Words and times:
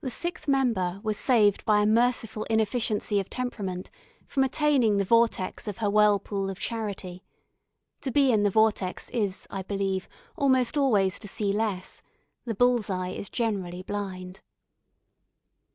The 0.00 0.08
sixth 0.10 0.48
member 0.48 1.00
was 1.02 1.18
saved 1.18 1.66
by 1.66 1.82
a 1.82 1.86
merciful 1.86 2.44
inefficiency 2.44 3.20
of 3.20 3.28
temperament 3.28 3.90
from 4.26 4.42
attaining 4.42 4.96
the 4.96 5.04
vortex 5.04 5.68
of 5.68 5.76
her 5.84 5.90
whirlpool 5.90 6.48
of 6.48 6.58
charity. 6.58 7.22
To 8.00 8.10
be 8.10 8.32
in 8.32 8.42
the 8.42 8.48
vortex 8.48 9.10
is, 9.10 9.46
I 9.50 9.62
believe, 9.62 10.08
almost 10.34 10.78
always 10.78 11.18
to 11.18 11.28
see 11.28 11.52
less. 11.52 12.00
The 12.46 12.54
bull's 12.54 12.88
eye 12.88 13.10
is 13.10 13.28
generally 13.28 13.82
blind. 13.82 14.40